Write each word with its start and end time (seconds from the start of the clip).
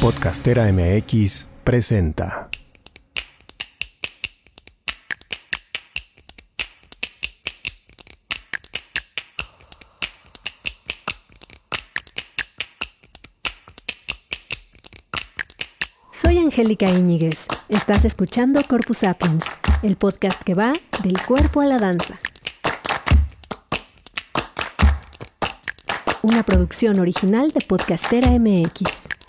Podcastera 0.00 0.72
MX 0.72 1.46
presenta. 1.62 2.48
Soy 16.10 16.38
Angélica 16.38 16.88
Íñiguez. 16.88 17.46
Estás 17.68 18.06
escuchando 18.06 18.62
Corpus 18.66 18.96
Sapiens, 18.96 19.44
el 19.82 19.96
podcast 19.96 20.42
que 20.42 20.54
va 20.54 20.72
del 21.02 21.20
cuerpo 21.20 21.60
a 21.60 21.66
la 21.66 21.76
danza. 21.76 22.18
Una 26.22 26.42
producción 26.42 27.00
original 27.00 27.50
de 27.50 27.60
Podcastera 27.60 28.30
MX. 28.30 29.19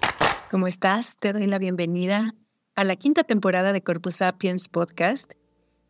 ¿Cómo 0.52 0.68
estás? 0.68 1.16
Te 1.18 1.32
doy 1.32 1.48
la 1.48 1.60
bienvenida 1.60 2.36
a 2.76 2.84
la 2.84 2.98
quinta 2.98 3.24
temporada 3.24 3.72
de 3.72 3.82
Corpus 3.82 4.16
Sapiens 4.16 4.68
Podcast. 4.68 5.32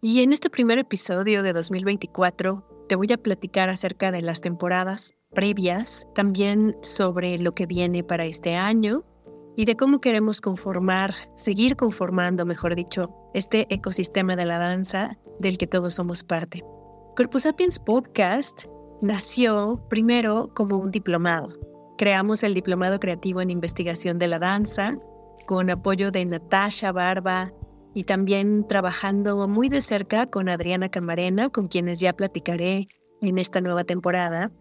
Y 0.03 0.21
en 0.21 0.33
este 0.33 0.51
primer 0.51 0.77
episodio 0.77 1.41
de 1.41 1.51
2024 1.51 2.85
te 2.87 2.95
voy 2.95 3.07
a 3.11 3.17
platicar 3.17 3.69
acerca 3.71 4.11
de 4.11 4.21
las 4.21 4.39
temporadas 4.39 5.15
previas, 5.33 6.05
también 6.13 6.77
sobre 6.83 7.39
lo 7.39 7.55
que 7.55 7.65
viene 7.65 8.03
para 8.03 8.25
este 8.25 8.55
año 8.55 9.03
y 9.57 9.65
de 9.65 9.75
cómo 9.75 9.99
queremos 9.99 10.41
conformar, 10.41 11.15
seguir 11.35 11.75
conformando, 11.75 12.45
mejor 12.45 12.75
dicho, 12.75 13.09
este 13.33 13.65
ecosistema 13.73 14.35
de 14.35 14.45
la 14.45 14.59
danza 14.59 15.17
del 15.39 15.57
que 15.57 15.65
todos 15.65 15.95
somos 15.95 16.23
parte. 16.23 16.63
Corpus 17.15 17.41
Sapiens 17.43 17.79
Podcast 17.79 18.65
nació 19.01 19.83
primero 19.89 20.51
como 20.53 20.77
un 20.77 20.91
diplomado 20.91 21.49
Creamos 22.01 22.41
el 22.41 22.55
Diplomado 22.55 22.99
Creativo 22.99 23.41
en 23.41 23.51
Investigación 23.51 24.17
de 24.17 24.27
la 24.27 24.39
Danza 24.39 24.97
con 25.45 25.69
apoyo 25.69 26.09
de 26.09 26.25
Natasha 26.25 26.91
Barba 26.91 27.53
y 27.93 28.05
también 28.05 28.65
trabajando 28.67 29.47
muy 29.47 29.69
de 29.69 29.81
cerca 29.81 30.25
con 30.25 30.49
Adriana 30.49 30.89
Camarena, 30.89 31.49
con 31.49 31.67
quienes 31.67 31.99
ya 31.99 32.13
platicaré 32.13 32.87
en 33.21 33.37
esta 33.37 33.61
nueva 33.61 33.83
temporada. 33.83 34.51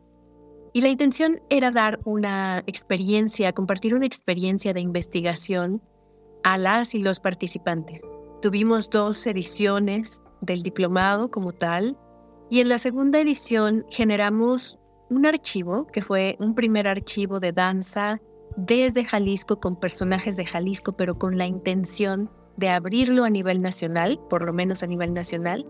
Y 0.74 0.83
la 0.83 0.91
intención 0.91 1.41
era 1.48 1.70
dar 1.70 2.00
una 2.05 2.62
experiencia, 2.66 3.55
compartir 3.55 3.94
una 3.94 4.05
experiencia 4.05 4.74
de 4.74 4.83
investigación 4.83 5.83
a 6.42 6.58
las 6.58 6.94
y 6.94 6.98
los 6.98 7.20
participantes. 7.20 8.02
Tuvimos 8.42 8.91
dos 8.91 9.27
ediciones 9.27 10.20
del 10.42 10.62
diplomado 10.62 11.30
como 11.30 11.52
tal 11.52 11.96
y 12.50 12.61
en 12.61 12.68
la 12.68 12.77
segunda 12.77 13.18
edición 13.18 13.86
generamos 13.88 14.80
un 15.11 15.27
archivo 15.27 15.86
que 15.89 16.03
fue 16.03 16.36
un 16.39 16.55
primer 16.55 16.89
archivo 16.89 17.41
de 17.41 17.53
danza 17.53 18.20
desde 18.56 19.05
Jalisco 19.05 19.61
con 19.61 19.77
personajes 19.77 20.36
de 20.36 20.47
Jalisco, 20.47 20.92
pero 20.92 21.19
con 21.19 21.36
la 21.36 21.47
intención 21.47 22.30
de 22.56 22.69
abrirlo 22.69 23.25
a 23.25 23.30
nivel 23.30 23.61
nacional, 23.61 24.20
por 24.28 24.44
lo 24.44 24.52
menos 24.52 24.83
a 24.83 24.86
nivel 24.86 25.12
nacional. 25.12 25.67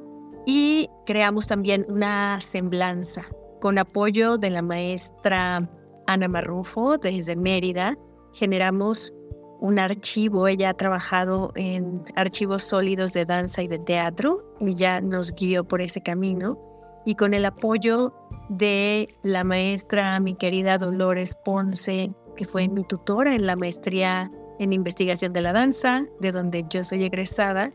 Y 0.47 0.89
creamos 1.07 1.47
también 1.47 1.87
una 1.89 2.41
semblanza 2.41 3.27
con 3.61 3.79
apoyo 3.79 4.39
de 4.39 4.51
la 4.51 4.63
maestra 4.63 5.71
Ana 6.07 6.29
Marrufo 6.29 6.99
desde 6.99 7.37
Mérida. 7.37 7.97
Generamos 8.33 9.13
un 9.61 9.79
archivo, 9.79 10.49
ella 10.49 10.71
ha 10.71 10.75
trabajado 10.75 11.53
en 11.55 12.03
archivos 12.17 12.63
sólidos 12.63 13.13
de 13.13 13.27
danza 13.27 13.63
y 13.63 13.69
de 13.69 13.79
teatro 13.79 14.57
y 14.59 14.75
ya 14.75 15.01
nos 15.03 15.33
guió 15.33 15.65
por 15.65 15.83
ese 15.83 16.03
camino 16.03 16.70
y 17.05 17.15
con 17.15 17.35
el 17.35 17.45
apoyo 17.45 18.15
de 18.49 19.09
la 19.23 19.45
maestra, 19.45 20.19
mi 20.21 20.35
querida 20.35 20.79
Dolores 20.79 21.37
Ponce, 21.45 22.13
que 22.37 22.45
fue 22.45 22.69
mi 22.69 22.85
tutora 22.85 23.35
en 23.35 23.47
la 23.47 23.57
maestría 23.57 24.31
en 24.59 24.73
investigación 24.73 25.33
de 25.33 25.41
la 25.41 25.53
danza, 25.53 26.07
de 26.21 26.33
donde 26.33 26.67
yo 26.69 26.85
soy 26.85 27.05
egresada, 27.05 27.73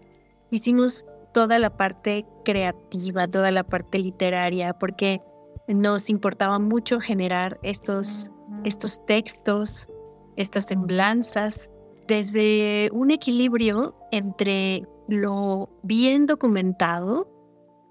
hicimos 0.51 1.05
toda 1.33 1.59
la 1.59 1.75
parte 1.75 2.25
creativa, 2.44 3.27
toda 3.27 3.51
la 3.51 3.63
parte 3.63 4.00
literaria, 4.00 4.73
porque 4.73 5.22
nos 5.67 6.09
importaba 6.09 6.59
mucho 6.59 7.00
generar 7.00 7.59
estos, 7.63 8.29
estos 8.63 9.03
textos, 9.05 9.88
estas 10.35 10.67
semblanzas, 10.67 11.71
desde 12.07 12.89
un 12.94 13.11
equilibrio 13.11 13.95
entre 14.11 14.88
lo 15.07 15.69
bien 15.83 16.25
documentado, 16.25 17.27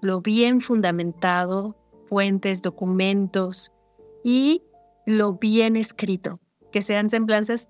lo 0.01 0.21
bien 0.21 0.61
fundamentado, 0.61 1.75
fuentes, 2.07 2.61
documentos 2.61 3.71
y 4.23 4.61
lo 5.05 5.33
bien 5.33 5.75
escrito, 5.75 6.39
que 6.71 6.81
sean 6.81 7.09
semblanzas 7.09 7.69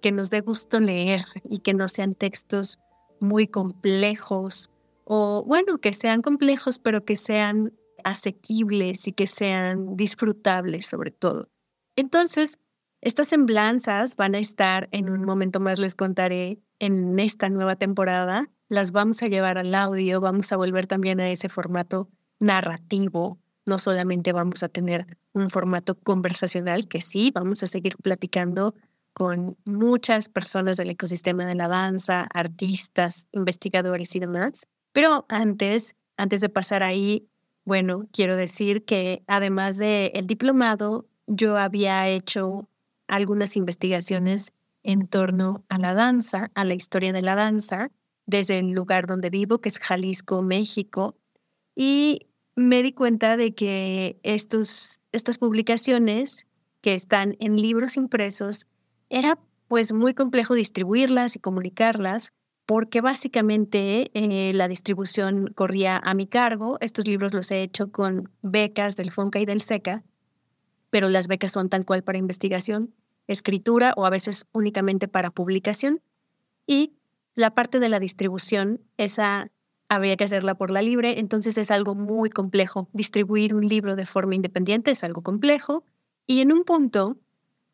que 0.00 0.12
nos 0.12 0.30
dé 0.30 0.40
gusto 0.40 0.80
leer 0.80 1.24
y 1.48 1.60
que 1.60 1.74
no 1.74 1.88
sean 1.88 2.14
textos 2.14 2.78
muy 3.20 3.46
complejos 3.46 4.70
o 5.04 5.44
bueno, 5.46 5.78
que 5.78 5.92
sean 5.92 6.22
complejos 6.22 6.78
pero 6.78 7.04
que 7.04 7.16
sean 7.16 7.72
asequibles 8.04 9.08
y 9.08 9.12
que 9.12 9.26
sean 9.26 9.96
disfrutables 9.96 10.86
sobre 10.86 11.10
todo. 11.10 11.48
Entonces, 11.96 12.58
estas 13.00 13.28
semblanzas 13.28 14.16
van 14.16 14.34
a 14.34 14.38
estar, 14.38 14.88
en 14.92 15.10
un 15.10 15.24
momento 15.24 15.60
más 15.60 15.78
les 15.78 15.94
contaré, 15.94 16.58
en 16.78 17.18
esta 17.18 17.48
nueva 17.48 17.76
temporada, 17.76 18.50
las 18.68 18.92
vamos 18.92 19.22
a 19.22 19.28
llevar 19.28 19.58
al 19.58 19.74
audio, 19.74 20.20
vamos 20.20 20.52
a 20.52 20.56
volver 20.56 20.86
también 20.86 21.20
a 21.20 21.28
ese 21.30 21.48
formato 21.48 22.08
narrativo. 22.38 23.38
No 23.66 23.78
solamente 23.78 24.32
vamos 24.32 24.62
a 24.62 24.68
tener 24.68 25.18
un 25.32 25.50
formato 25.50 25.94
conversacional, 25.96 26.88
que 26.88 27.00
sí, 27.00 27.30
vamos 27.34 27.62
a 27.62 27.66
seguir 27.66 27.96
platicando 27.96 28.74
con 29.12 29.56
muchas 29.64 30.28
personas 30.28 30.76
del 30.76 30.90
ecosistema 30.90 31.46
de 31.46 31.54
la 31.54 31.68
danza, 31.68 32.26
artistas, 32.34 33.28
investigadores 33.32 34.14
y 34.16 34.20
demás. 34.20 34.66
Pero 34.92 35.24
antes, 35.28 35.94
antes 36.16 36.40
de 36.40 36.48
pasar 36.48 36.82
ahí, 36.82 37.28
bueno, 37.64 38.06
quiero 38.12 38.36
decir 38.36 38.84
que 38.84 39.22
además 39.26 39.78
del 39.78 40.10
el 40.14 40.26
diplomado, 40.26 41.06
yo 41.26 41.56
había 41.56 42.08
hecho 42.08 42.68
algunas 43.08 43.56
investigaciones 43.56 44.52
en 44.82 45.06
torno 45.06 45.64
a 45.68 45.78
la 45.78 45.94
danza, 45.94 46.50
a 46.54 46.64
la 46.64 46.74
historia 46.74 47.12
de 47.12 47.22
la 47.22 47.36
danza, 47.36 47.90
desde 48.26 48.58
el 48.58 48.72
lugar 48.72 49.06
donde 49.06 49.30
vivo, 49.30 49.60
que 49.60 49.68
es 49.68 49.78
Jalisco, 49.78 50.42
México, 50.42 51.16
y 51.76 52.26
me 52.56 52.82
di 52.82 52.92
cuenta 52.92 53.36
de 53.36 53.54
que 53.54 54.18
estos, 54.22 55.00
estas 55.12 55.38
publicaciones 55.38 56.46
que 56.80 56.94
están 56.94 57.36
en 57.40 57.60
libros 57.60 57.96
impresos, 57.96 58.66
era 59.08 59.38
pues 59.68 59.92
muy 59.92 60.14
complejo 60.14 60.54
distribuirlas 60.54 61.36
y 61.36 61.38
comunicarlas, 61.38 62.32
porque 62.66 63.00
básicamente 63.00 64.10
eh, 64.14 64.52
la 64.54 64.68
distribución 64.68 65.48
corría 65.54 65.96
a 65.96 66.14
mi 66.14 66.26
cargo. 66.26 66.78
Estos 66.80 67.06
libros 67.06 67.34
los 67.34 67.50
he 67.50 67.62
hecho 67.62 67.90
con 67.90 68.30
becas 68.42 68.96
del 68.96 69.10
FONCA 69.10 69.40
y 69.40 69.46
del 69.46 69.60
SECA, 69.60 70.04
pero 70.90 71.08
las 71.08 71.26
becas 71.26 71.52
son 71.52 71.68
tal 71.68 71.84
cual 71.84 72.02
para 72.04 72.18
investigación, 72.18 72.94
escritura 73.26 73.94
o 73.96 74.06
a 74.06 74.10
veces 74.10 74.46
únicamente 74.52 75.08
para 75.08 75.30
publicación. 75.30 76.00
Y 76.66 76.92
la 77.34 77.54
parte 77.54 77.80
de 77.80 77.88
la 77.88 78.00
distribución, 78.00 78.80
esa 78.96 79.50
habría 79.88 80.16
que 80.16 80.24
hacerla 80.24 80.54
por 80.54 80.70
la 80.70 80.82
libre, 80.82 81.18
entonces 81.18 81.58
es 81.58 81.70
algo 81.70 81.94
muy 81.94 82.30
complejo. 82.30 82.88
Distribuir 82.92 83.54
un 83.54 83.66
libro 83.66 83.96
de 83.96 84.06
forma 84.06 84.34
independiente 84.34 84.90
es 84.90 85.04
algo 85.04 85.22
complejo. 85.22 85.84
Y 86.26 86.40
en 86.40 86.52
un 86.52 86.64
punto 86.64 87.18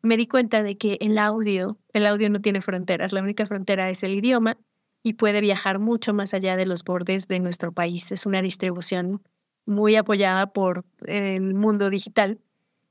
me 0.02 0.16
di 0.16 0.26
cuenta 0.26 0.62
de 0.62 0.76
que 0.76 0.98
el 1.00 1.18
audio, 1.18 1.78
el 1.92 2.06
audio 2.06 2.30
no 2.30 2.40
tiene 2.40 2.60
fronteras, 2.60 3.12
la 3.12 3.22
única 3.22 3.46
frontera 3.46 3.90
es 3.90 4.02
el 4.02 4.14
idioma 4.14 4.56
y 5.02 5.14
puede 5.14 5.40
viajar 5.40 5.78
mucho 5.78 6.12
más 6.12 6.34
allá 6.34 6.56
de 6.56 6.66
los 6.66 6.84
bordes 6.84 7.28
de 7.28 7.40
nuestro 7.40 7.72
país. 7.72 8.12
Es 8.12 8.26
una 8.26 8.42
distribución 8.42 9.22
muy 9.66 9.96
apoyada 9.96 10.52
por 10.52 10.84
el 11.06 11.54
mundo 11.54 11.90
digital. 11.90 12.40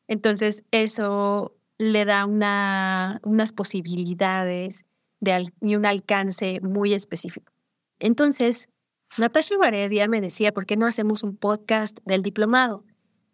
Entonces 0.07 0.63
eso 0.71 1.55
le 1.77 2.05
da 2.05 2.25
una, 2.25 3.19
unas 3.23 3.51
posibilidades 3.53 4.85
y 5.61 5.75
un 5.75 5.85
alcance 5.85 6.59
muy 6.61 6.93
específico. 6.93 7.51
Entonces, 7.99 8.69
Natasha 9.17 9.57
Varedia 9.57 10.07
me 10.07 10.21
decía, 10.21 10.53
¿por 10.53 10.65
qué 10.65 10.77
no 10.77 10.85
hacemos 10.85 11.23
un 11.23 11.35
podcast 11.35 11.97
del 12.05 12.21
diplomado? 12.21 12.85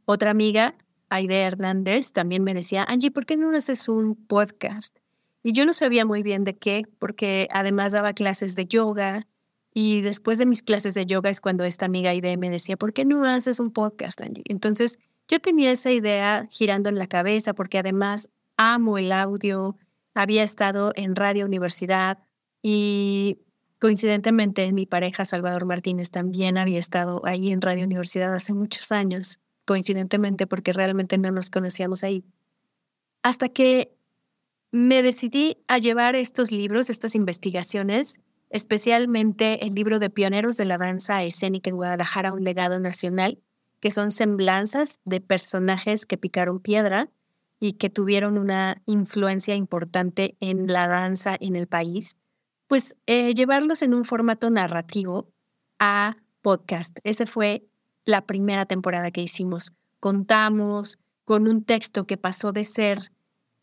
Otra 0.06 0.32
amiga, 0.32 0.76
Aide 1.10 1.42
Hernández, 1.42 2.12
también 2.12 2.44
me 2.44 2.54
decía, 2.54 2.84
Angie, 2.88 3.12
¿por 3.12 3.26
qué 3.26 3.38
no 3.38 3.56
haces 3.56 3.90
un 3.90 4.16
podcast? 4.16 4.98
Y 5.44 5.52
yo 5.52 5.66
no 5.66 5.74
sabía 5.74 6.06
muy 6.06 6.24
bien 6.24 6.44
de 6.44 6.58
qué, 6.58 6.84
porque 6.98 7.48
además 7.52 7.94
daba 7.94 8.14
clases 8.14 8.56
de 8.56 8.66
yoga. 8.66 9.28
Y 9.74 10.02
después 10.02 10.40
de 10.40 10.46
mis 10.46 10.64
clases 10.64 10.94
de 10.94 11.06
yoga 11.06 11.30
es 11.30 11.42
cuando 11.42 11.66
esta 11.66 11.86
amiga 11.86 12.10
Aide 12.10 12.38
me 12.38 12.50
decía, 12.50 12.78
¿por 12.78 12.94
qué 12.94 13.06
no 13.06 13.26
haces 13.26 13.60
un 13.60 13.72
podcast, 13.72 14.22
Angie? 14.22 14.44
Entonces, 14.48 14.98
yo 15.28 15.40
tenía 15.40 15.72
esa 15.72 15.92
idea 15.92 16.48
girando 16.50 16.90
en 16.90 16.98
la 16.98 17.08
cabeza, 17.08 17.54
porque 17.54 17.78
además 17.78 18.30
amo 18.58 18.98
el 18.98 19.12
audio, 19.12 19.78
había 20.16 20.44
estado 20.44 20.92
en 20.96 21.16
Radio 21.16 21.46
Universidad 21.46 22.18
y 22.64 23.38
coincidentemente 23.80 24.72
mi 24.74 24.88
pareja 24.88 25.26
Salvador 25.26 25.66
Martínez 25.66 26.10
también 26.10 26.58
había 26.58 26.80
estado 26.80 27.22
ahí 27.26 27.52
en 27.52 27.62
Radio 27.62 27.84
Universidad 27.84 28.34
hace 28.34 28.54
muchos 28.54 28.92
años, 28.92 29.40
coincidentemente 29.66 30.48
porque 30.48 30.74
realmente 30.74 31.18
no 31.20 31.30
nos 31.32 31.52
conocíamos 31.52 32.04
ahí. 32.04 32.24
Hasta 33.22 33.50
que 33.50 33.96
me 34.72 35.04
decidí 35.04 35.58
a 35.68 35.78
llevar 35.78 36.16
estos 36.16 36.52
libros, 36.52 36.90
estas 36.90 37.14
investigaciones, 37.16 38.20
especialmente 38.50 39.66
el 39.66 39.76
libro 39.76 40.00
de 40.00 40.10
Pioneros 40.10 40.58
de 40.58 40.66
la 40.66 40.78
Danza 40.78 41.24
Escénica 41.24 41.70
en 41.70 41.76
Guadalajara, 41.76 42.34
un 42.34 42.44
legado 42.44 42.80
nacional, 42.80 43.40
que 43.82 43.92
son 43.92 44.12
semblanzas 44.12 45.00
de 45.04 45.22
personajes 45.22 46.06
que 46.06 46.18
picaron 46.18 46.60
piedra 46.60 47.10
y 47.60 47.74
que 47.74 47.90
tuvieron 47.90 48.38
una 48.38 48.82
influencia 48.86 49.56
importante 49.56 50.36
en 50.40 50.68
la 50.68 50.88
danza 50.88 51.36
en 51.40 51.56
el 51.56 51.68
país, 51.68 52.18
pues 52.68 52.96
eh, 53.06 53.34
llevarlos 53.34 53.82
en 53.82 53.94
un 53.94 54.06
formato 54.06 54.50
narrativo 54.50 55.30
a 55.80 56.18
podcast. 56.42 56.98
Esa 57.04 57.26
fue 57.26 57.68
la 58.06 58.26
primera 58.26 58.66
temporada 58.66 59.12
que 59.12 59.22
hicimos. 59.22 59.74
Contamos 60.00 61.00
con 61.24 61.48
un 61.48 61.64
texto 61.64 62.06
que 62.06 62.18
pasó 62.18 62.52
de 62.52 62.64
ser 62.64 63.12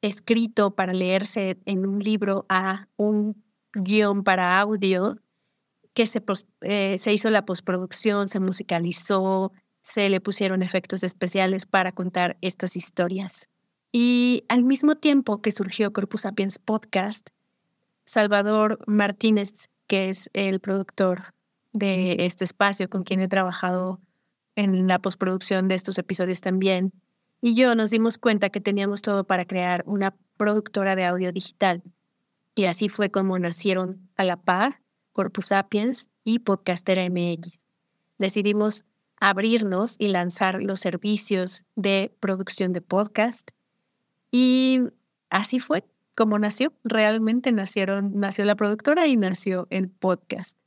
escrito 0.01 0.75
para 0.75 0.93
leerse 0.93 1.59
en 1.65 1.87
un 1.87 2.01
libro 2.01 2.45
a 2.49 2.89
un 2.97 3.43
guion 3.73 4.25
para 4.25 4.59
audio, 4.61 5.17
que 5.95 6.07
se, 6.07 6.23
eh, 6.63 6.99
se 6.99 7.13
hizo 7.13 7.31
la 7.31 7.45
postproducción, 7.45 8.29
se 8.29 8.41
musicalizó, 8.41 9.53
se 9.83 10.09
le 10.11 10.21
pusieron 10.21 10.63
efectos 10.63 11.03
especiales 11.03 11.67
para 11.67 11.93
contar 11.93 12.37
estas 12.41 12.77
historias. 12.77 13.49
Y 13.93 14.45
al 14.49 14.65
mismo 14.65 14.97
tiempo 14.97 15.43
que 15.43 15.53
surgió 15.53 15.93
Corpus 15.93 16.23
Sapiens 16.23 16.59
Podcast, 16.59 17.29
Salvador 18.05 18.79
Martínez, 18.87 19.69
que 19.87 20.09
es 20.09 20.31
el 20.33 20.61
productor 20.61 21.35
de 21.73 22.25
este 22.25 22.45
espacio 22.45 22.89
con 22.89 23.03
quien 23.03 23.21
he 23.21 23.29
trabajado 23.29 24.01
en 24.57 24.87
la 24.87 24.99
postproducción 24.99 25.69
de 25.69 25.75
estos 25.75 25.99
episodios 25.99 26.41
también, 26.41 26.93
y 27.43 27.55
yo 27.55 27.75
nos 27.75 27.91
dimos 27.91 28.19
cuenta 28.19 28.51
que 28.51 28.61
teníamos 28.61 29.03
todo 29.03 29.25
para 29.25 29.45
crear 29.45 29.83
una 29.87 30.15
productora 30.37 30.95
de 30.95 31.05
audio 31.05 31.33
digital. 31.33 31.83
Y 32.55 32.67
así 32.67 32.89
fue 32.89 33.11
como 33.11 33.39
nacieron 33.39 34.09
a 34.17 34.25
la 34.25 34.37
par 34.37 34.81
Corpus 35.13 35.47
Sapiens 35.47 36.09
y 36.23 36.39
Podcastera 36.39 37.05
MX. 37.11 37.59
Decidimos 38.19 38.85
abrirnos 39.19 39.97
y 39.99 40.09
lanzar 40.09 40.63
los 40.63 40.81
servicios 40.81 41.65
de 41.75 42.15
producción 42.21 42.73
de 42.73 42.81
podcast. 42.81 43.51
Y 44.33 44.81
así 45.31 45.61
fue 45.61 45.85
como 46.17 46.39
nació. 46.39 46.73
Realmente 46.83 47.53
nació 47.53 48.45
la 48.45 48.57
productora 48.57 49.07
y 49.07 49.17
nació 49.17 49.69
el 49.71 49.91
podcast. 49.91 50.59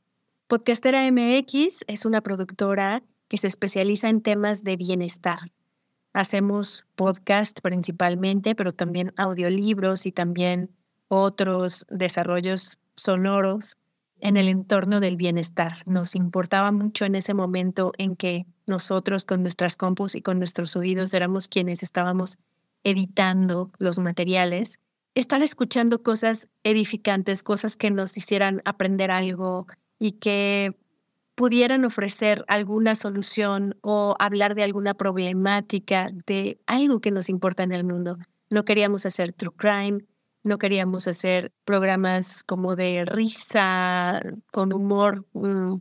Podcastera 0.46 1.02
MX 1.10 1.84
es 1.88 2.06
una 2.06 2.20
productora 2.20 3.02
que 3.28 3.36
se 3.36 3.48
especializa 3.48 4.08
en 4.08 4.22
temas 4.22 4.62
de 4.62 4.76
bienestar. 4.76 5.52
Hacemos 6.12 6.86
podcast 6.94 7.60
principalmente, 7.60 8.54
pero 8.54 8.72
también 8.72 9.12
audiolibros 9.16 10.06
y 10.06 10.12
también 10.12 10.70
otros 11.08 11.84
desarrollos 11.90 12.78
sonoros 12.94 13.76
en 14.20 14.36
el 14.36 14.48
entorno 14.48 15.00
del 15.00 15.16
bienestar. 15.16 15.82
Nos 15.86 16.14
importaba 16.14 16.70
mucho 16.70 17.04
en 17.04 17.16
ese 17.16 17.34
momento 17.34 17.92
en 17.98 18.14
que 18.14 18.46
nosotros 18.66 19.24
con 19.24 19.42
nuestras 19.42 19.76
compus 19.76 20.14
y 20.14 20.22
con 20.22 20.38
nuestros 20.38 20.76
oídos 20.76 21.12
éramos 21.12 21.48
quienes 21.48 21.82
estábamos 21.82 22.38
editando 22.86 23.72
los 23.78 23.98
materiales, 23.98 24.78
estar 25.16 25.42
escuchando 25.42 26.04
cosas 26.04 26.48
edificantes, 26.62 27.42
cosas 27.42 27.76
que 27.76 27.90
nos 27.90 28.16
hicieran 28.16 28.62
aprender 28.64 29.10
algo 29.10 29.66
y 29.98 30.12
que 30.12 30.78
pudieran 31.34 31.84
ofrecer 31.84 32.44
alguna 32.46 32.94
solución 32.94 33.76
o 33.82 34.14
hablar 34.20 34.54
de 34.54 34.62
alguna 34.62 34.94
problemática, 34.94 36.10
de 36.26 36.60
algo 36.66 37.00
que 37.00 37.10
nos 37.10 37.28
importa 37.28 37.64
en 37.64 37.72
el 37.72 37.82
mundo. 37.82 38.18
No 38.50 38.64
queríamos 38.64 39.04
hacer 39.04 39.32
true 39.32 39.52
crime, 39.56 40.06
no 40.44 40.58
queríamos 40.58 41.08
hacer 41.08 41.52
programas 41.64 42.44
como 42.44 42.76
de 42.76 43.04
risa, 43.04 44.20
con 44.52 44.72
humor 44.72 45.26
mm, 45.32 45.78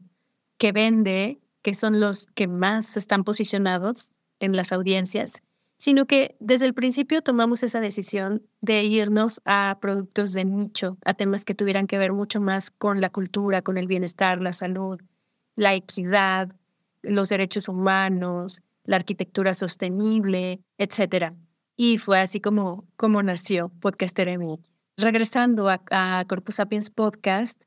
que 0.58 0.72
vende, 0.72 1.40
que 1.62 1.76
son 1.76 2.00
los 2.00 2.26
que 2.34 2.48
más 2.48 2.98
están 2.98 3.24
posicionados 3.24 4.20
en 4.40 4.56
las 4.56 4.72
audiencias, 4.72 5.44
sino 5.78 6.06
que 6.06 6.36
desde 6.40 6.66
el 6.66 6.74
principio 6.74 7.22
tomamos 7.22 7.64
esa 7.64 7.80
decisión 7.80 8.44
de 8.62 8.84
irnos 8.84 9.42
a 9.46 9.78
productos 9.82 10.34
de 10.34 10.46
nicho, 10.46 10.98
a 11.06 11.14
temas 11.14 11.46
que 11.46 11.56
tuvieran 11.56 11.88
que 11.88 11.98
ver 11.98 12.14
mucho 12.14 12.40
más 12.40 12.72
con 12.72 13.02
la 13.02 13.10
cultura, 13.10 13.62
con 13.62 13.78
el 13.78 13.88
bienestar, 13.88 14.42
la 14.42 14.54
salud, 14.54 15.02
la 15.56 15.74
equidad, 15.74 16.56
los 17.02 17.30
derechos 17.30 17.68
humanos, 17.68 18.62
la 18.84 18.96
arquitectura 18.96 19.54
sostenible, 19.54 20.62
etc. 20.78 21.34
Y 21.76 21.98
fue 21.98 22.20
así 22.20 22.40
como, 22.40 22.86
como 22.96 23.22
nació 23.24 23.70
Podcaster 23.80 24.38
MX. 24.38 24.70
Regresando 24.98 25.70
a, 25.70 25.82
a 25.92 26.24
Corpus 26.28 26.56
Sapiens 26.56 26.90
Podcast, 26.90 27.62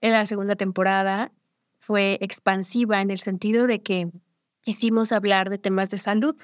en 0.00 0.12
la 0.12 0.26
segunda 0.26 0.54
temporada 0.54 1.32
fue 1.78 2.18
expansiva 2.20 3.00
en 3.00 3.10
el 3.10 3.18
sentido 3.18 3.66
de 3.66 3.82
que 3.82 4.10
quisimos 4.60 5.12
hablar 5.12 5.50
de 5.50 5.58
temas 5.58 5.90
de 5.90 5.98
salud. 5.98 6.36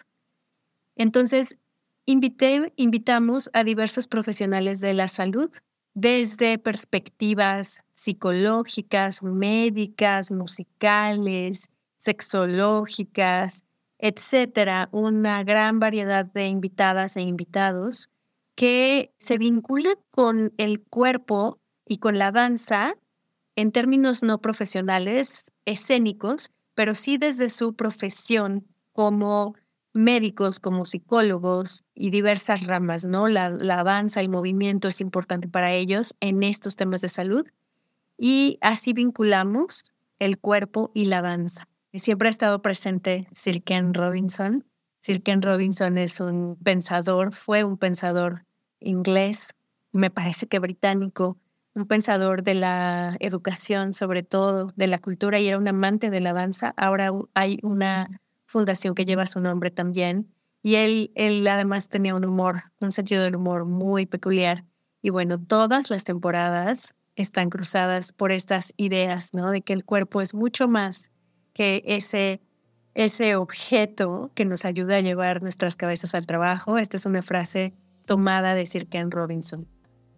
Entonces, 0.96 1.58
invitamos 2.06 3.50
a 3.52 3.64
diversos 3.64 4.06
profesionales 4.08 4.80
de 4.80 4.94
la 4.94 5.08
salud 5.08 5.50
desde 5.94 6.58
perspectivas 6.58 7.80
psicológicas, 7.94 9.22
médicas, 9.22 10.30
musicales, 10.30 11.70
sexológicas, 11.96 13.64
etcétera, 13.98 14.88
una 14.92 15.42
gran 15.44 15.78
variedad 15.80 16.26
de 16.26 16.48
invitadas 16.48 17.16
e 17.16 17.22
invitados 17.22 18.10
que 18.56 19.14
se 19.18 19.38
vinculan 19.38 19.94
con 20.10 20.52
el 20.58 20.82
cuerpo 20.82 21.60
y 21.86 21.98
con 21.98 22.18
la 22.18 22.30
danza 22.30 22.96
en 23.56 23.72
términos 23.72 24.22
no 24.22 24.40
profesionales, 24.40 25.52
escénicos, 25.64 26.50
pero 26.74 26.94
sí 26.94 27.18
desde 27.18 27.48
su 27.48 27.74
profesión 27.74 28.66
como 28.92 29.54
médicos, 29.94 30.60
como 30.60 30.84
psicólogos 30.84 31.84
y 31.94 32.10
diversas 32.10 32.66
ramas, 32.66 33.04
¿no? 33.04 33.28
La, 33.28 33.48
la 33.48 33.82
danza, 33.84 34.20
el 34.20 34.28
movimiento 34.28 34.88
es 34.88 35.00
importante 35.00 35.48
para 35.48 35.72
ellos 35.72 36.14
en 36.20 36.42
estos 36.42 36.76
temas 36.76 37.00
de 37.00 37.08
salud 37.08 37.46
y 38.18 38.58
así 38.60 38.92
vinculamos 38.92 39.84
el 40.18 40.38
cuerpo 40.38 40.90
y 40.94 41.06
la 41.06 41.22
danza. 41.22 41.68
Siempre 41.94 42.28
ha 42.28 42.30
estado 42.30 42.60
presente 42.60 43.28
Sir 43.34 43.62
Ken 43.62 43.94
Robinson. 43.94 44.64
Sir 45.00 45.22
Ken 45.22 45.42
Robinson 45.42 45.96
es 45.96 46.20
un 46.20 46.56
pensador, 46.56 47.32
fue 47.32 47.62
un 47.62 47.78
pensador 47.78 48.46
inglés, 48.80 49.54
me 49.92 50.10
parece 50.10 50.48
que 50.48 50.58
británico, 50.58 51.38
un 51.74 51.86
pensador 51.86 52.42
de 52.42 52.54
la 52.54 53.16
educación, 53.20 53.92
sobre 53.92 54.22
todo 54.22 54.72
de 54.76 54.86
la 54.86 54.98
cultura, 54.98 55.40
y 55.40 55.48
era 55.48 55.58
un 55.58 55.68
amante 55.68 56.10
de 56.10 56.20
la 56.20 56.32
danza. 56.32 56.74
Ahora 56.76 57.10
hay 57.34 57.58
una 57.62 58.20
fundación 58.54 58.94
que 58.94 59.04
lleva 59.04 59.26
su 59.26 59.40
nombre 59.40 59.72
también. 59.72 60.32
Y 60.62 60.76
él, 60.76 61.10
él 61.16 61.44
además 61.48 61.88
tenía 61.88 62.14
un 62.14 62.24
humor, 62.24 62.62
un 62.80 62.92
sentido 62.92 63.24
del 63.24 63.34
humor 63.34 63.64
muy 63.64 64.06
peculiar. 64.06 64.64
Y 65.02 65.10
bueno, 65.10 65.40
todas 65.40 65.90
las 65.90 66.04
temporadas 66.04 66.94
están 67.16 67.50
cruzadas 67.50 68.12
por 68.12 68.30
estas 68.30 68.72
ideas, 68.76 69.34
¿no? 69.34 69.50
De 69.50 69.62
que 69.62 69.72
el 69.72 69.84
cuerpo 69.84 70.20
es 70.20 70.34
mucho 70.34 70.68
más 70.68 71.10
que 71.52 71.82
ese, 71.84 72.40
ese 72.94 73.34
objeto 73.34 74.30
que 74.36 74.44
nos 74.44 74.64
ayuda 74.64 74.96
a 74.98 75.00
llevar 75.00 75.42
nuestras 75.42 75.74
cabezas 75.74 76.14
al 76.14 76.24
trabajo. 76.24 76.78
Esta 76.78 76.96
es 76.96 77.06
una 77.06 77.22
frase 77.22 77.74
tomada 78.06 78.54
de 78.54 78.66
Sir 78.66 78.86
Ken 78.86 79.10
Robinson. 79.10 79.66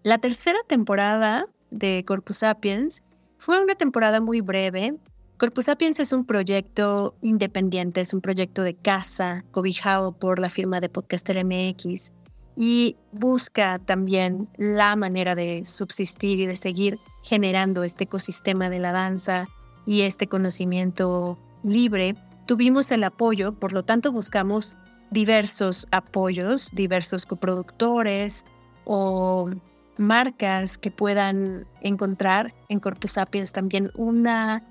La 0.02 0.19
tercera 0.19 0.59
temporada 0.69 1.47
de 1.71 2.05
Corpus 2.07 2.37
Sapiens 2.37 3.02
fue 3.38 3.62
una 3.62 3.76
temporada 3.76 4.21
muy 4.21 4.43
breve, 4.43 4.95
Corpus 5.38 5.66
Sapiens 5.66 6.00
es 6.00 6.14
un 6.14 6.25
proyecto 6.25 7.14
independiente, 7.21 8.00
es 8.00 8.14
un 8.14 8.23
proyecto 8.23 8.62
de 8.62 8.75
casa 8.75 9.45
cobijado 9.50 10.12
por 10.12 10.38
la 10.38 10.49
firma 10.49 10.81
de 10.81 10.88
Podcaster 10.88 11.45
MX 11.45 12.12
y 12.57 12.97
busca 13.12 13.78
también 13.78 14.49
la 14.57 14.97
manera 14.97 15.35
de 15.35 15.66
subsistir 15.66 16.40
y 16.40 16.47
de 16.47 16.57
seguir 16.57 16.99
generando 17.23 17.85
este 17.85 18.05
ecosistema 18.05 18.71
de 18.71 18.78
la 18.78 18.93
danza 18.93 19.47
y 19.85 20.02
este 20.02 20.26
conocimiento 20.26 21.38
libre. 21.62 22.14
Tuvimos 22.47 22.90
el 22.90 23.05
apoyo, 23.05 23.52
por 23.52 23.75
lo 23.75 23.85
tanto 23.85 24.12
buscamos 24.12 24.78
diversos 25.11 25.87
apoyos, 25.90 26.71
diversos 26.73 27.26
coproductores 27.26 28.47
o 28.87 29.50
marcas 29.99 30.78
que 30.78 30.90
puedan 30.90 31.66
encontrar 31.83 32.55
en 32.71 32.81
Corpus 32.81 33.12
Sapiens 33.12 33.52
también 33.52 33.90
una 33.97 34.62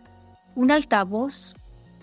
un 0.55 0.71
altavoz 0.71 1.55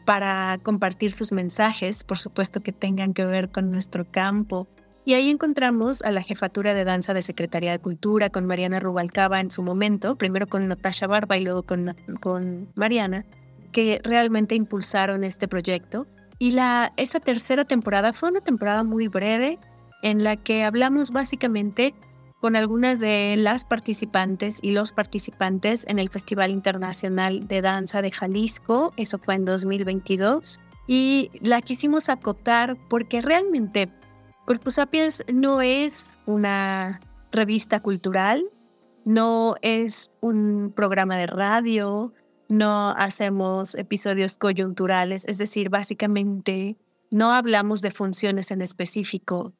para 0.04 0.58
compartir 0.62 1.12
sus 1.12 1.32
mensajes, 1.32 2.04
por 2.04 2.18
supuesto 2.18 2.60
que 2.60 2.72
tengan 2.72 3.14
que 3.14 3.24
ver 3.24 3.50
con 3.50 3.70
nuestro 3.70 4.04
campo. 4.10 4.68
Y 5.04 5.14
ahí 5.14 5.30
encontramos 5.30 6.02
a 6.02 6.12
la 6.12 6.22
jefatura 6.22 6.74
de 6.74 6.84
danza 6.84 7.12
de 7.12 7.22
Secretaría 7.22 7.72
de 7.72 7.80
Cultura 7.80 8.30
con 8.30 8.46
Mariana 8.46 8.78
Rubalcaba 8.78 9.40
en 9.40 9.50
su 9.50 9.62
momento, 9.62 10.16
primero 10.16 10.46
con 10.46 10.66
Natasha 10.68 11.06
Barba 11.06 11.36
y 11.36 11.44
luego 11.44 11.64
con, 11.64 11.96
con 12.20 12.68
Mariana, 12.76 13.24
que 13.72 14.00
realmente 14.04 14.54
impulsaron 14.54 15.24
este 15.24 15.48
proyecto. 15.48 16.06
Y 16.38 16.52
la, 16.52 16.90
esa 16.96 17.18
tercera 17.20 17.64
temporada 17.64 18.12
fue 18.12 18.30
una 18.30 18.40
temporada 18.40 18.84
muy 18.84 19.08
breve 19.08 19.58
en 20.02 20.24
la 20.24 20.36
que 20.36 20.64
hablamos 20.64 21.10
básicamente 21.10 21.94
con 22.42 22.56
algunas 22.56 22.98
de 22.98 23.36
las 23.38 23.64
participantes 23.64 24.58
y 24.62 24.72
los 24.72 24.90
participantes 24.90 25.86
en 25.86 26.00
el 26.00 26.08
Festival 26.08 26.50
Internacional 26.50 27.46
de 27.46 27.62
Danza 27.62 28.02
de 28.02 28.10
Jalisco, 28.10 28.90
eso 28.96 29.18
fue 29.18 29.36
en 29.36 29.44
2022, 29.44 30.58
y 30.88 31.30
la 31.40 31.62
quisimos 31.62 32.08
acotar 32.08 32.76
porque 32.88 33.20
realmente 33.20 33.92
Corpus 34.44 34.74
Sapiens 34.74 35.22
no 35.32 35.62
es 35.62 36.18
una 36.26 37.00
revista 37.30 37.78
cultural, 37.78 38.42
no 39.04 39.54
es 39.62 40.10
un 40.20 40.72
programa 40.74 41.16
de 41.16 41.28
radio, 41.28 42.12
no 42.48 42.90
hacemos 42.90 43.76
episodios 43.76 44.36
coyunturales, 44.36 45.24
es 45.28 45.38
decir, 45.38 45.70
básicamente 45.70 46.76
no 47.08 47.32
hablamos 47.32 47.82
de 47.82 47.92
funciones 47.92 48.50
en 48.50 48.62
específico, 48.62 49.52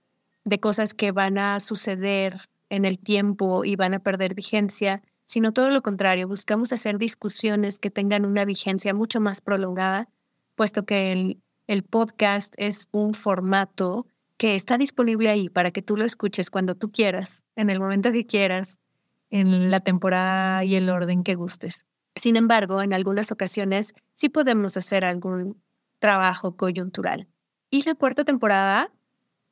de 0.44 0.58
cosas 0.58 0.94
que 0.94 1.12
van 1.12 1.38
a 1.38 1.60
suceder 1.60 2.50
en 2.72 2.86
el 2.86 2.98
tiempo 2.98 3.66
y 3.66 3.76
van 3.76 3.92
a 3.92 3.98
perder 3.98 4.34
vigencia, 4.34 5.02
sino 5.26 5.52
todo 5.52 5.68
lo 5.68 5.82
contrario, 5.82 6.26
buscamos 6.26 6.72
hacer 6.72 6.96
discusiones 6.96 7.78
que 7.78 7.90
tengan 7.90 8.24
una 8.24 8.46
vigencia 8.46 8.94
mucho 8.94 9.20
más 9.20 9.42
prolongada, 9.42 10.08
puesto 10.54 10.86
que 10.86 11.12
el, 11.12 11.42
el 11.66 11.82
podcast 11.82 12.54
es 12.56 12.88
un 12.90 13.12
formato 13.12 14.06
que 14.38 14.54
está 14.54 14.78
disponible 14.78 15.28
ahí 15.28 15.50
para 15.50 15.70
que 15.70 15.82
tú 15.82 15.98
lo 15.98 16.06
escuches 16.06 16.48
cuando 16.48 16.74
tú 16.74 16.90
quieras, 16.90 17.44
en 17.56 17.68
el 17.68 17.78
momento 17.78 18.10
que 18.10 18.24
quieras, 18.24 18.80
en 19.28 19.70
la 19.70 19.80
temporada 19.80 20.64
y 20.64 20.74
el 20.74 20.88
orden 20.88 21.24
que 21.24 21.34
gustes. 21.34 21.84
Sin 22.16 22.36
embargo, 22.36 22.80
en 22.80 22.94
algunas 22.94 23.30
ocasiones 23.32 23.92
sí 24.14 24.30
podemos 24.30 24.78
hacer 24.78 25.04
algún 25.04 25.62
trabajo 25.98 26.56
coyuntural. 26.56 27.28
Y 27.68 27.82
la 27.82 27.94
cuarta 27.94 28.24
temporada 28.24 28.90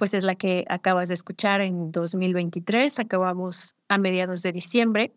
pues 0.00 0.14
es 0.14 0.24
la 0.24 0.34
que 0.34 0.64
acabas 0.70 1.08
de 1.08 1.14
escuchar 1.14 1.60
en 1.60 1.92
2023. 1.92 3.00
Acabamos 3.00 3.74
a 3.86 3.98
mediados 3.98 4.40
de 4.40 4.50
diciembre 4.50 5.12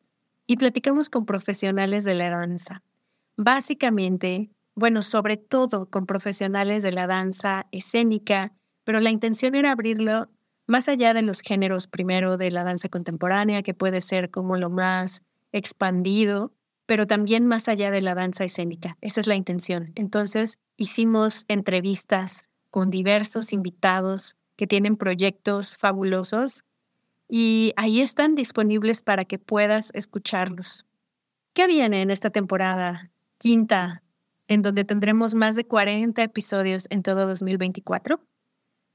y 0.46 0.58
platicamos 0.58 1.10
con 1.10 1.26
profesionales 1.26 2.04
de 2.04 2.16
la 2.16 2.30
danza. 2.30 2.84
Básicamente, 3.38 4.50
bueno, 4.76 5.02
sobre 5.02 5.38
todo 5.38 5.90
con 5.90 6.06
profesionales 6.06 6.84
de 6.84 6.92
la 6.92 7.08
danza 7.08 7.66
escénica, 7.72 8.52
pero 8.84 9.00
la 9.00 9.10
intención 9.10 9.56
era 9.56 9.72
abrirlo 9.72 10.28
más 10.68 10.90
allá 10.90 11.14
de 11.14 11.22
los 11.22 11.40
géneros 11.40 11.88
primero 11.88 12.36
de 12.36 12.52
la 12.52 12.66
danza 12.66 12.90
contemporánea, 12.90 13.64
que 13.64 13.74
puede 13.74 14.02
ser 14.02 14.32
como 14.32 14.58
lo 14.58 14.70
más 14.70 15.24
expandido, 15.54 16.52
pero 16.86 17.08
también 17.08 17.48
más 17.48 17.70
allá 17.70 17.90
de 17.90 18.02
la 18.02 18.16
danza 18.16 18.44
escénica. 18.44 18.98
Esa 19.00 19.22
es 19.22 19.28
la 19.28 19.36
intención. 19.36 19.94
Entonces, 19.96 20.60
hicimos 20.76 21.46
entrevistas 21.48 22.44
con 22.70 22.90
diversos 22.90 23.54
invitados 23.54 24.36
que 24.56 24.68
tienen 24.68 24.96
proyectos 24.96 25.78
fabulosos 25.78 26.64
y 27.28 27.74
ahí 27.78 28.02
están 28.02 28.36
disponibles 28.36 29.02
para 29.02 29.26
que 29.26 29.40
puedas 29.40 29.92
escucharlos. 29.94 30.86
¿Qué 31.54 31.68
viene 31.68 32.02
en 32.02 32.12
esta 32.12 32.30
temporada 32.30 33.12
quinta, 33.38 34.04
en 34.48 34.62
donde 34.62 34.84
tendremos 34.84 35.36
más 35.36 35.56
de 35.56 35.66
40 35.66 36.22
episodios 36.24 36.88
en 36.90 37.04
todo 37.04 37.28
2024? 37.28 38.20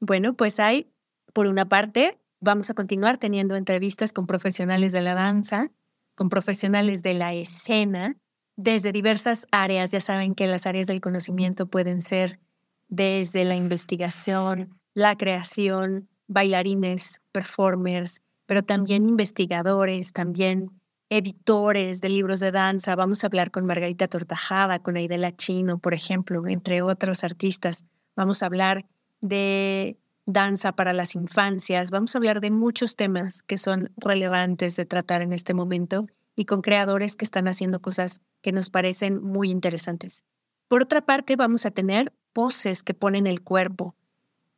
Bueno, 0.00 0.34
pues 0.34 0.60
hay, 0.60 0.90
por 1.32 1.46
una 1.46 1.68
parte, 1.68 2.18
vamos 2.40 2.70
a 2.70 2.74
continuar 2.74 3.18
teniendo 3.18 3.56
entrevistas 3.56 4.12
con 4.12 4.26
profesionales 4.26 4.92
de 4.92 5.02
la 5.02 5.14
danza, 5.14 5.70
con 6.14 6.28
profesionales 6.28 7.02
de 7.02 7.14
la 7.14 7.34
escena, 7.34 8.16
desde 8.56 8.92
diversas 8.92 9.46
áreas. 9.50 9.90
Ya 9.92 10.00
saben 10.00 10.34
que 10.34 10.46
las 10.46 10.66
áreas 10.66 10.86
del 10.86 11.00
conocimiento 11.00 11.66
pueden 11.66 12.02
ser 12.02 12.40
desde 12.88 13.44
la 13.44 13.54
investigación, 13.54 14.80
la 14.98 15.16
creación, 15.16 16.08
bailarines, 16.26 17.20
performers, 17.30 18.20
pero 18.46 18.64
también 18.64 19.06
investigadores, 19.06 20.12
también 20.12 20.72
editores 21.08 22.00
de 22.00 22.08
libros 22.08 22.40
de 22.40 22.50
danza. 22.50 22.96
Vamos 22.96 23.22
a 23.22 23.28
hablar 23.28 23.52
con 23.52 23.64
Margarita 23.64 24.08
Tortajada, 24.08 24.80
con 24.80 24.96
Aidela 24.96 25.36
Chino, 25.36 25.78
por 25.78 25.94
ejemplo, 25.94 26.48
entre 26.48 26.82
otros 26.82 27.22
artistas. 27.22 27.84
Vamos 28.16 28.42
a 28.42 28.46
hablar 28.46 28.86
de 29.20 29.96
danza 30.26 30.72
para 30.72 30.92
las 30.92 31.14
infancias. 31.14 31.92
Vamos 31.92 32.14
a 32.14 32.18
hablar 32.18 32.40
de 32.40 32.50
muchos 32.50 32.96
temas 32.96 33.42
que 33.44 33.56
son 33.56 33.92
relevantes 33.96 34.74
de 34.74 34.84
tratar 34.84 35.22
en 35.22 35.32
este 35.32 35.54
momento 35.54 36.08
y 36.34 36.44
con 36.44 36.60
creadores 36.60 37.14
que 37.14 37.24
están 37.24 37.46
haciendo 37.46 37.80
cosas 37.80 38.20
que 38.42 38.50
nos 38.50 38.68
parecen 38.68 39.22
muy 39.22 39.48
interesantes. 39.48 40.24
Por 40.66 40.82
otra 40.82 41.02
parte, 41.06 41.36
vamos 41.36 41.66
a 41.66 41.70
tener 41.70 42.12
voces 42.34 42.82
que 42.82 42.94
ponen 42.94 43.28
el 43.28 43.42
cuerpo, 43.42 43.94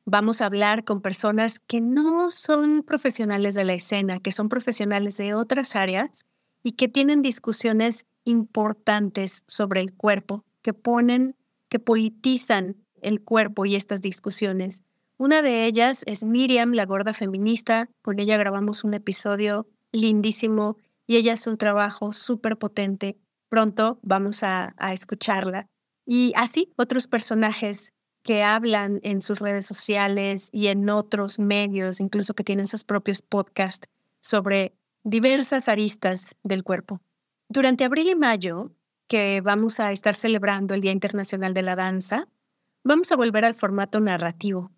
vamos 0.05 0.41
a 0.41 0.47
hablar 0.47 0.85
con 0.85 1.01
personas 1.01 1.61
que 1.61 1.81
no 1.81 2.31
son 2.31 2.83
profesionales 2.83 3.55
de 3.55 3.65
la 3.65 3.75
escena, 3.75 4.21
que 4.21 4.33
son 4.33 4.49
profesionales 4.49 5.17
de 5.17 5.35
otras 5.35 5.77
áreas 5.77 6.27
y 6.63 6.73
que 6.73 6.89
tienen 6.89 7.23
discusiones 7.23 8.07
importantes 8.25 9.45
sobre 9.47 9.81
el 9.81 9.95
cuerpo, 9.95 10.45
que 10.63 10.75
ponen, 10.75 11.37
que 11.69 11.79
politizan 11.79 12.77
el 13.03 13.23
cuerpo 13.23 13.65
y 13.67 13.77
estas 13.77 14.01
discusiones. 14.01 14.83
Una 15.17 15.43
de 15.43 15.67
ellas 15.67 16.03
es 16.07 16.25
Miriam, 16.25 16.73
la 16.73 16.87
gorda 16.87 17.13
feminista. 17.13 17.89
Con 18.03 18.21
ella 18.21 18.37
grabamos 18.37 18.85
un 18.85 18.95
episodio 18.95 19.69
lindísimo 19.93 20.77
y 21.07 21.17
ella 21.17 21.35
hace 21.35 21.51
un 21.51 21.59
trabajo 21.59 22.13
súper 22.13 22.57
potente. 22.57 23.19
Pronto 23.49 23.99
vamos 24.03 24.43
a, 24.43 24.75
a 24.79 24.93
escucharla. 24.93 25.67
Y 26.07 26.33
así 26.37 26.73
otros 26.77 27.07
personajes 27.07 27.93
que 28.23 28.43
hablan 28.43 29.01
en 29.03 29.23
sus 29.23 29.41
redes 29.41 29.67
sociales 29.67 30.51
y 30.53 30.69
en 30.69 30.89
otros 30.91 31.39
medios, 31.39 32.01
incluso 32.01 32.35
que 32.35 32.45
tienen 32.45 32.67
sus 32.67 32.85
propios 32.85 33.23
podcasts 33.23 33.89
sobre 34.21 34.75
diversas 35.05 35.69
aristas 35.69 36.37
del 36.43 36.63
cuerpo. 36.63 37.01
Durante 37.49 37.85
abril 37.85 38.11
y 38.11 38.15
mayo, 38.15 38.73
que 39.09 39.41
vamos 39.41 39.81
a 39.81 39.91
estar 39.91 40.15
celebrando 40.15 40.75
el 40.75 40.83
Día 40.83 40.93
Internacional 40.93 41.55
de 41.55 41.63
la 41.63 41.77
Danza, 41.77 42.29
vamos 42.85 43.11
a 43.11 43.17
volver 43.17 43.45
al 43.45 43.55
formato 43.55 43.99
narrativo. 44.01 44.71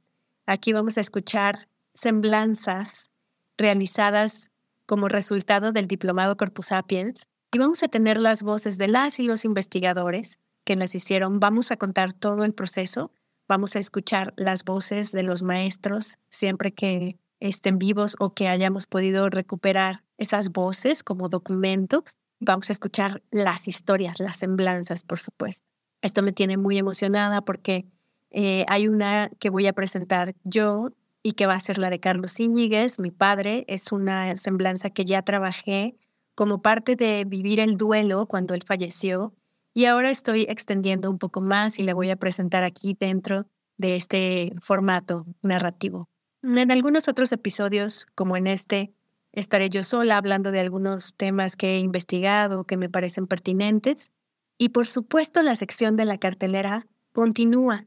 Aquí 0.47 0.73
vamos 0.73 0.97
a 0.97 1.01
escuchar 1.03 1.69
semblanzas 1.95 3.11
realizadas 3.59 4.51
como 4.87 5.09
resultado 5.09 5.73
del 5.73 5.87
diplomado 5.87 6.37
Corpus 6.37 6.67
Sapiens 6.67 7.29
y 7.53 7.59
vamos 7.59 7.83
a 7.83 7.89
tener 7.89 8.19
las 8.19 8.43
voces 8.43 8.79
de 8.79 8.89
las 8.89 9.21
y 9.21 9.25
los 9.25 9.45
investigadores 9.45 10.39
que 10.65 10.77
las 10.77 10.95
hicieron. 10.95 11.39
Vamos 11.39 11.71
a 11.71 11.77
contar 11.77 12.13
todo 12.13 12.45
el 12.45 12.55
proceso 12.55 13.13
Vamos 13.53 13.77
a 13.77 13.81
escuchar 13.81 14.33
las 14.39 14.65
voces 14.65 15.13
de 15.13 15.23
los 15.23 15.43
maestros 15.43 16.17
siempre 16.31 16.73
que 16.73 17.19
estén 17.39 17.79
vivos 17.79 18.17
o 18.19 18.33
que 18.33 18.49
hayamos 18.49 18.87
podido 18.87 19.29
recuperar 19.29 20.05
esas 20.17 20.53
voces 20.53 21.03
como 21.03 21.29
documentos. 21.29 22.17
Vamos 22.41 22.71
a 22.71 22.73
escuchar 22.73 23.23
las 23.31 23.69
historias, 23.69 24.21
las 24.21 24.39
semblanzas, 24.39 25.03
por 25.03 25.19
supuesto. 25.19 25.67
Esto 26.01 26.23
me 26.23 26.33
tiene 26.33 26.57
muy 26.57 26.79
emocionada 26.79 27.43
porque 27.43 27.85
eh, 28.31 28.65
hay 28.69 28.89
una 28.89 29.29
que 29.39 29.51
voy 29.51 29.67
a 29.67 29.75
presentar 29.75 30.35
yo 30.45 30.89
y 31.23 31.33
que 31.33 31.45
va 31.45 31.53
a 31.53 31.61
ser 31.61 31.77
la 31.77 31.91
de 31.91 32.01
Carlos 32.01 32.41
Íñiguez, 32.41 32.99
mi 32.99 33.11
padre. 33.11 33.67
Es 33.69 33.93
una 33.93 34.35
semblanza 34.37 34.89
que 34.89 35.05
ya 35.05 35.21
trabajé 35.21 35.95
como 36.35 36.63
parte 36.63 36.97
de 36.97 37.27
vivir 37.27 37.61
el 37.61 37.77
duelo 37.77 38.25
cuando 38.25 38.55
él 38.55 38.63
falleció 38.67 39.35
y 39.75 39.87
ahora 39.87 40.11
estoy 40.11 40.43
extendiendo 40.43 41.11
un 41.11 41.19
poco 41.19 41.41
más 41.41 41.79
y 41.79 41.83
le 41.83 41.95
voy 41.95 42.11
a 42.11 42.17
presentar 42.17 42.65
aquí 42.65 42.97
dentro 42.99 43.47
de 43.77 43.97
este 43.97 44.55
formato 44.61 45.27
narrativo. 45.43 46.09
En 46.43 46.71
algunos 46.71 47.09
otros 47.09 47.33
episodios, 47.33 48.07
como 48.15 48.37
en 48.37 48.47
este, 48.47 48.93
estaré 49.33 49.71
yo 49.71 49.83
sola 49.83 50.17
hablando 50.17 50.51
de 50.51 50.61
algunos 50.61 51.15
temas 51.15 51.57
que 51.57 51.77
he 51.77 51.79
investigado 51.79 52.65
que 52.65 52.77
me 52.77 52.91
parecen 52.91 53.27
pertinentes. 53.27 54.13
Y 54.59 54.71
por 54.71 54.87
supuesto 54.87 55.43
la 55.43 55.57
sección 55.57 55.97
de 55.97 56.05
la 56.05 56.19
cartelera 56.19 56.87
continúa, 57.13 57.87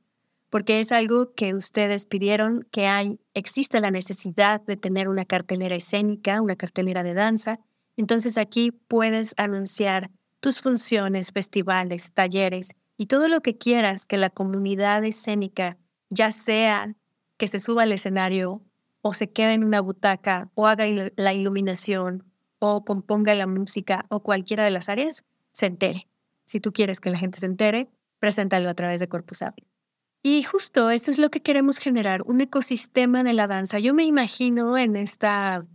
porque 0.49 0.79
es 0.79 0.91
algo 0.91 1.33
que 1.33 1.53
ustedes 1.53 2.05
pidieron, 2.05 2.67
que 2.71 2.87
hay, 2.87 3.19
existe 3.33 3.79
la 3.79 3.91
necesidad 3.91 4.61
de 4.61 4.77
tener 4.77 5.07
una 5.07 5.25
cartelera 5.25 5.75
escénica, 5.75 6.41
una 6.41 6.55
cartelera 6.55 7.03
de 7.03 7.13
danza. 7.13 7.59
Entonces 7.97 8.37
aquí 8.37 8.71
puedes 8.71 9.35
anunciar 9.37 10.11
tus 10.45 10.61
funciones, 10.61 11.31
festivales, 11.31 12.13
talleres 12.13 12.75
y 12.97 13.07
todo 13.07 13.27
lo 13.27 13.41
que 13.41 13.57
quieras 13.57 14.05
que 14.05 14.15
la 14.15 14.29
comunidad 14.29 15.03
escénica, 15.03 15.79
ya 16.11 16.29
sea 16.29 16.95
que 17.37 17.47
se 17.47 17.57
suba 17.57 17.81
al 17.81 17.91
escenario 17.91 18.61
o 19.01 19.15
se 19.15 19.31
quede 19.31 19.53
en 19.53 19.63
una 19.63 19.81
butaca 19.81 20.51
o 20.53 20.67
haga 20.67 20.85
la 21.15 21.33
iluminación 21.33 22.31
o 22.59 22.85
componga 22.85 23.33
la 23.33 23.47
música 23.47 24.05
o 24.09 24.21
cualquiera 24.21 24.63
de 24.63 24.69
las 24.69 24.87
áreas, 24.87 25.25
se 25.51 25.65
entere. 25.65 26.07
Si 26.45 26.59
tú 26.59 26.71
quieres 26.71 26.99
que 26.99 27.09
la 27.09 27.17
gente 27.17 27.39
se 27.39 27.47
entere, 27.47 27.89
preséntalo 28.19 28.69
a 28.69 28.75
través 28.75 28.99
de 28.99 29.07
Corpus 29.07 29.39
Sapiens. 29.39 29.87
Y 30.21 30.43
justo 30.43 30.91
eso 30.91 31.09
es 31.09 31.17
lo 31.17 31.31
que 31.31 31.41
queremos 31.41 31.79
generar, 31.79 32.21
un 32.21 32.39
ecosistema 32.39 33.23
de 33.23 33.33
la 33.33 33.47
danza. 33.47 33.79
Yo 33.79 33.95
me 33.95 34.05
imagino 34.05 34.77
en 34.77 34.95
esta 34.95 35.65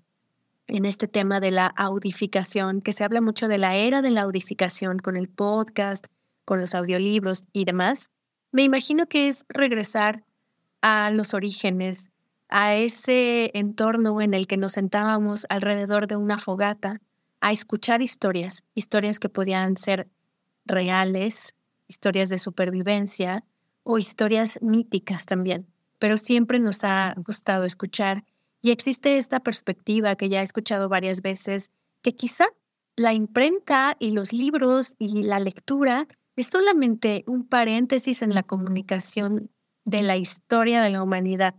en 0.70 0.86
este 0.86 1.08
tema 1.08 1.40
de 1.40 1.50
la 1.50 1.66
audificación, 1.66 2.80
que 2.80 2.92
se 2.92 3.04
habla 3.04 3.20
mucho 3.20 3.48
de 3.48 3.58
la 3.58 3.76
era 3.76 4.02
de 4.02 4.10
la 4.10 4.22
audificación 4.22 4.98
con 4.98 5.16
el 5.16 5.28
podcast, 5.28 6.06
con 6.44 6.60
los 6.60 6.74
audiolibros 6.74 7.44
y 7.52 7.64
demás, 7.64 8.10
me 8.52 8.62
imagino 8.62 9.06
que 9.06 9.28
es 9.28 9.44
regresar 9.48 10.24
a 10.82 11.10
los 11.10 11.34
orígenes, 11.34 12.10
a 12.48 12.74
ese 12.74 13.50
entorno 13.54 14.20
en 14.20 14.34
el 14.34 14.46
que 14.46 14.56
nos 14.56 14.72
sentábamos 14.72 15.46
alrededor 15.48 16.06
de 16.06 16.16
una 16.16 16.38
fogata 16.38 17.00
a 17.40 17.52
escuchar 17.52 18.02
historias, 18.02 18.64
historias 18.74 19.18
que 19.18 19.28
podían 19.28 19.76
ser 19.76 20.08
reales, 20.66 21.54
historias 21.86 22.28
de 22.28 22.38
supervivencia 22.38 23.44
o 23.82 23.98
historias 23.98 24.58
míticas 24.62 25.26
también, 25.26 25.66
pero 25.98 26.16
siempre 26.16 26.58
nos 26.58 26.84
ha 26.84 27.14
gustado 27.18 27.64
escuchar 27.64 28.24
y 28.62 28.70
existe 28.70 29.18
esta 29.18 29.40
perspectiva 29.40 30.16
que 30.16 30.28
ya 30.28 30.40
he 30.40 30.44
escuchado 30.44 30.88
varias 30.88 31.22
veces, 31.22 31.70
que 32.02 32.12
quizá 32.12 32.46
la 32.96 33.12
imprenta 33.12 33.96
y 33.98 34.10
los 34.10 34.32
libros 34.32 34.94
y 34.98 35.22
la 35.22 35.40
lectura 35.40 36.06
es 36.36 36.48
solamente 36.48 37.24
un 37.26 37.46
paréntesis 37.46 38.22
en 38.22 38.34
la 38.34 38.42
comunicación 38.42 39.50
de 39.84 40.02
la 40.02 40.16
historia 40.16 40.82
de 40.82 40.90
la 40.90 41.02
humanidad, 41.02 41.54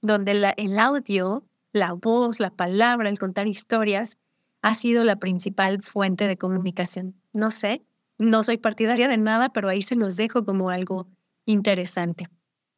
donde 0.00 0.54
el 0.56 0.78
audio, 0.78 1.44
la 1.72 1.92
voz, 1.92 2.40
la 2.40 2.50
palabra, 2.50 3.08
el 3.08 3.18
contar 3.18 3.46
historias, 3.48 4.16
ha 4.62 4.74
sido 4.74 5.04
la 5.04 5.16
principal 5.16 5.82
fuente 5.82 6.26
de 6.26 6.38
comunicación. 6.38 7.20
No 7.32 7.50
sé, 7.50 7.84
no 8.18 8.42
soy 8.42 8.58
partidaria 8.58 9.08
de 9.08 9.18
nada, 9.18 9.50
pero 9.50 9.68
ahí 9.68 9.82
se 9.82 9.96
los 9.96 10.16
dejo 10.16 10.44
como 10.44 10.70
algo 10.70 11.08
interesante. 11.44 12.28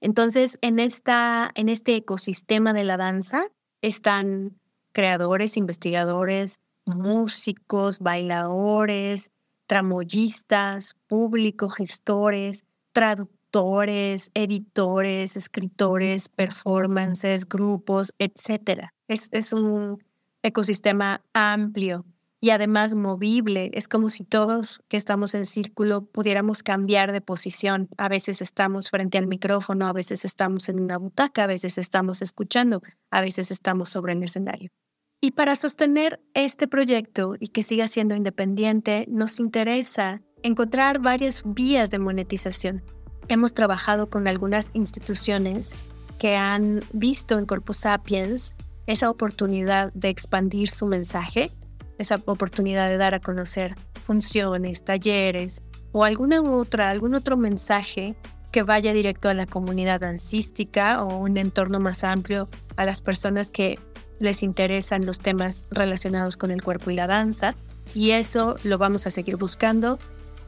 Entonces, 0.00 0.59
en, 0.62 0.78
esta, 0.78 1.50
en 1.54 1.68
este 1.68 1.97
ecosistema 1.97 2.73
de 2.73 2.85
la 2.85 2.97
danza 2.97 3.47
están 3.83 4.59
creadores, 4.92 5.56
investigadores, 5.56 6.61
músicos, 6.87 7.99
bailadores, 7.99 9.30
tramoyistas, 9.66 10.95
público, 11.06 11.68
gestores, 11.68 12.64
traductores, 12.92 14.30
editores, 14.35 15.37
escritores, 15.37 16.28
performances, 16.28 17.49
grupos, 17.49 18.12
etc. 18.18 18.90
Es, 19.09 19.28
es 19.33 19.52
un 19.52 20.02
ecosistema 20.42 21.23
amplio 21.33 22.04
y 22.46 22.50
además 22.50 22.94
movible. 22.94 23.72
Es 23.74 23.88
como 23.88 24.08
si 24.08 24.22
todos 24.22 24.80
que 24.86 24.96
estamos 24.96 25.34
en 25.34 25.44
círculo 25.44 26.06
pudiéramos 26.06 26.62
cambiar 26.62 27.10
de 27.10 27.20
posición. 27.20 27.88
A 27.98 28.08
veces 28.08 28.40
estamos 28.40 28.88
frente 28.88 29.18
al 29.18 29.26
micrófono, 29.26 29.88
a 29.88 29.92
veces 29.92 30.24
estamos 30.24 30.68
en 30.68 30.78
una 30.78 30.96
butaca, 30.96 31.42
a 31.42 31.46
veces 31.48 31.76
estamos 31.76 32.22
escuchando, 32.22 32.82
a 33.10 33.20
veces 33.20 33.50
estamos 33.50 33.88
sobre 33.88 34.12
el 34.12 34.22
escenario. 34.22 34.70
Y 35.20 35.32
para 35.32 35.56
sostener 35.56 36.20
este 36.34 36.68
proyecto 36.68 37.34
y 37.40 37.48
que 37.48 37.64
siga 37.64 37.88
siendo 37.88 38.14
independiente, 38.14 39.06
nos 39.08 39.40
interesa 39.40 40.22
encontrar 40.44 41.00
varias 41.00 41.42
vías 41.44 41.90
de 41.90 41.98
monetización. 41.98 42.84
Hemos 43.26 43.54
trabajado 43.54 44.08
con 44.08 44.28
algunas 44.28 44.70
instituciones 44.72 45.74
que 46.20 46.36
han 46.36 46.84
visto 46.92 47.40
en 47.40 47.46
Corpus 47.46 47.78
Sapiens 47.78 48.54
esa 48.86 49.10
oportunidad 49.10 49.92
de 49.94 50.10
expandir 50.10 50.70
su 50.70 50.86
mensaje, 50.86 51.50
esa 51.98 52.20
oportunidad 52.26 52.88
de 52.88 52.96
dar 52.96 53.14
a 53.14 53.20
conocer 53.20 53.74
funciones, 54.06 54.84
talleres 54.84 55.62
o 55.92 56.04
alguna 56.04 56.42
otra, 56.42 56.90
algún 56.90 57.14
otro 57.14 57.36
mensaje 57.36 58.16
que 58.52 58.62
vaya 58.62 58.92
directo 58.92 59.28
a 59.28 59.34
la 59.34 59.46
comunidad 59.46 60.00
dancística 60.00 61.02
o 61.02 61.18
un 61.18 61.36
entorno 61.36 61.80
más 61.80 62.04
amplio 62.04 62.48
a 62.76 62.84
las 62.84 63.02
personas 63.02 63.50
que 63.50 63.78
les 64.18 64.42
interesan 64.42 65.04
los 65.04 65.20
temas 65.20 65.66
relacionados 65.70 66.36
con 66.36 66.50
el 66.50 66.62
cuerpo 66.62 66.90
y 66.90 66.94
la 66.94 67.06
danza. 67.06 67.54
Y 67.94 68.12
eso 68.12 68.56
lo 68.64 68.78
vamos 68.78 69.06
a 69.06 69.10
seguir 69.10 69.36
buscando. 69.36 69.98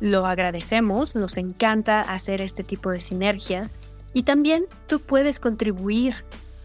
Lo 0.00 0.26
agradecemos, 0.26 1.16
nos 1.16 1.36
encanta 1.36 2.00
hacer 2.00 2.40
este 2.40 2.62
tipo 2.62 2.90
de 2.90 3.00
sinergias. 3.00 3.80
Y 4.14 4.22
también 4.22 4.66
tú 4.86 5.00
puedes 5.00 5.38
contribuir 5.38 6.14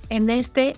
en 0.09 0.29
este 0.29 0.75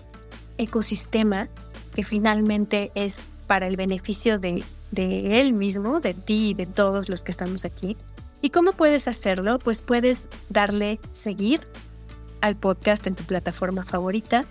ecosistema 0.58 1.50
que 1.94 2.04
finalmente 2.04 2.92
es 2.96 3.30
para 3.48 3.68
el 3.68 3.78
beneficio 3.78 4.40
de, 4.40 4.64
de 4.92 5.42
él 5.42 5.54
mismo, 5.54 6.00
de 6.00 6.14
ti 6.14 6.50
y 6.50 6.54
de 6.54 6.66
todos 6.66 7.10
los 7.10 7.24
que 7.24 7.32
estamos 7.32 7.66
aquí. 7.66 7.98
¿Y 8.42 8.50
cómo 8.50 8.74
puedes 8.74 9.08
hacerlo? 9.08 9.60
Pues 9.60 9.82
puedes 9.82 10.30
darle 10.50 11.00
seguir 11.12 11.62
al 12.42 12.56
podcast 12.56 13.08
en 13.08 13.16
tu 13.16 13.24
plataforma 13.24 13.84
favorita. 13.84 14.46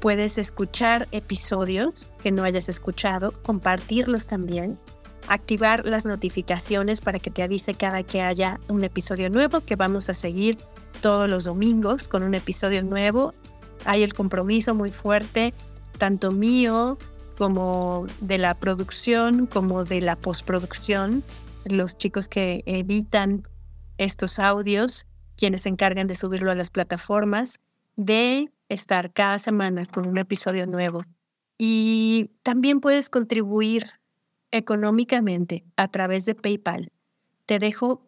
Puedes 0.00 0.38
escuchar 0.38 1.08
episodios 1.12 2.06
que 2.22 2.30
no 2.30 2.44
hayas 2.44 2.68
escuchado, 2.68 3.32
compartirlos 3.42 4.26
también, 4.26 4.78
activar 5.28 5.84
las 5.84 6.06
notificaciones 6.06 7.00
para 7.00 7.18
que 7.18 7.30
te 7.30 7.42
avise 7.42 7.74
cada 7.74 8.02
que 8.02 8.22
haya 8.22 8.60
un 8.68 8.84
episodio 8.84 9.30
nuevo 9.30 9.60
que 9.60 9.76
vamos 9.76 10.08
a 10.08 10.14
seguir 10.14 10.58
todos 11.02 11.28
los 11.28 11.44
domingos 11.44 12.08
con 12.08 12.22
un 12.22 12.34
episodio 12.34 12.82
nuevo 12.82 13.34
hay 13.86 14.02
el 14.02 14.14
compromiso 14.14 14.74
muy 14.74 14.90
fuerte, 14.90 15.54
tanto 15.98 16.30
mío 16.30 16.98
como 17.36 18.06
de 18.20 18.38
la 18.38 18.54
producción, 18.54 19.46
como 19.46 19.84
de 19.84 20.00
la 20.00 20.16
postproducción, 20.16 21.22
los 21.64 21.96
chicos 21.96 22.28
que 22.28 22.62
editan 22.66 23.46
estos 23.98 24.38
audios, 24.38 25.06
quienes 25.36 25.62
se 25.62 25.68
encargan 25.68 26.06
de 26.06 26.14
subirlo 26.14 26.50
a 26.50 26.54
las 26.54 26.70
plataformas, 26.70 27.60
de 27.96 28.50
estar 28.68 29.12
cada 29.12 29.38
semana 29.38 29.86
con 29.86 30.06
un 30.06 30.18
episodio 30.18 30.66
nuevo. 30.66 31.04
Y 31.58 32.30
también 32.42 32.80
puedes 32.80 33.08
contribuir 33.08 33.90
económicamente 34.50 35.64
a 35.76 35.88
través 35.88 36.24
de 36.26 36.34
PayPal. 36.34 36.92
Te 37.46 37.58
dejo 37.58 38.06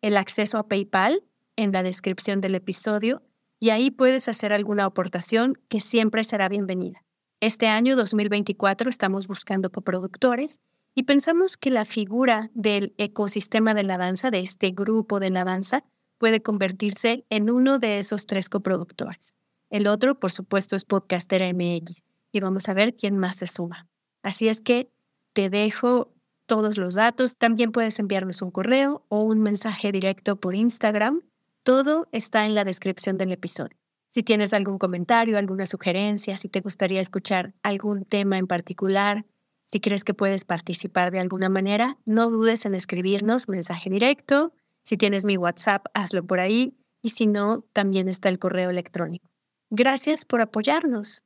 el 0.00 0.16
acceso 0.16 0.58
a 0.58 0.68
PayPal 0.68 1.22
en 1.56 1.72
la 1.72 1.82
descripción 1.82 2.40
del 2.40 2.54
episodio 2.54 3.22
y 3.58 3.70
ahí 3.70 3.90
puedes 3.90 4.28
hacer 4.28 4.52
alguna 4.52 4.86
aportación 4.86 5.58
que 5.68 5.80
siempre 5.80 6.24
será 6.24 6.48
bienvenida. 6.48 7.04
Este 7.40 7.68
año 7.68 7.96
2024 7.96 8.90
estamos 8.90 9.26
buscando 9.26 9.70
coproductores 9.70 10.60
y 10.94 11.04
pensamos 11.04 11.56
que 11.56 11.70
la 11.70 11.86
figura 11.86 12.50
del 12.52 12.94
ecosistema 12.98 13.72
de 13.72 13.82
la 13.82 13.96
danza, 13.96 14.30
de 14.30 14.40
este 14.40 14.72
grupo 14.72 15.20
de 15.20 15.30
la 15.30 15.44
danza, 15.44 15.82
puede 16.18 16.42
convertirse 16.42 17.24
en 17.30 17.48
uno 17.48 17.78
de 17.78 17.98
esos 17.98 18.26
tres 18.26 18.50
coproductores. 18.50 19.32
El 19.70 19.86
otro, 19.86 20.20
por 20.20 20.32
supuesto, 20.32 20.76
es 20.76 20.84
Podcaster 20.84 21.42
MX 21.54 22.02
y 22.30 22.40
vamos 22.40 22.68
a 22.68 22.74
ver 22.74 22.94
quién 22.94 23.16
más 23.16 23.36
se 23.36 23.46
suma. 23.46 23.88
Así 24.22 24.48
es 24.48 24.60
que 24.60 24.90
te 25.32 25.48
dejo 25.48 26.12
todos 26.44 26.76
los 26.76 26.94
datos. 26.94 27.38
También 27.38 27.72
puedes 27.72 27.98
enviarnos 27.98 28.42
un 28.42 28.50
correo 28.50 29.06
o 29.08 29.22
un 29.22 29.40
mensaje 29.40 29.92
directo 29.92 30.36
por 30.36 30.54
Instagram 30.54 31.22
todo 31.62 32.08
está 32.10 32.46
en 32.46 32.54
la 32.54 32.64
descripción 32.64 33.18
del 33.18 33.32
episodio. 33.32 33.76
Si 34.10 34.24
tienes 34.24 34.52
algún 34.52 34.78
comentario, 34.78 35.38
alguna 35.38 35.66
sugerencia, 35.66 36.36
si 36.36 36.48
te 36.48 36.60
gustaría 36.60 37.00
escuchar 37.00 37.54
algún 37.62 38.04
tema 38.04 38.38
en 38.38 38.48
particular, 38.48 39.24
si 39.66 39.78
crees 39.78 40.02
que 40.02 40.14
puedes 40.14 40.44
participar 40.44 41.12
de 41.12 41.20
alguna 41.20 41.48
manera, 41.48 41.96
no 42.04 42.28
dudes 42.28 42.66
en 42.66 42.74
escribirnos 42.74 43.48
mensaje 43.48 43.88
directo. 43.88 44.52
Si 44.82 44.96
tienes 44.96 45.24
mi 45.24 45.36
WhatsApp, 45.36 45.86
hazlo 45.94 46.26
por 46.26 46.40
ahí. 46.40 46.76
Y 47.02 47.10
si 47.10 47.26
no, 47.26 47.64
también 47.72 48.08
está 48.08 48.28
el 48.28 48.40
correo 48.40 48.70
electrónico. 48.70 49.30
Gracias 49.70 50.24
por 50.24 50.40
apoyarnos. 50.40 51.24